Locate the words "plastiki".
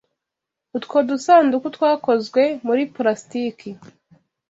2.95-3.69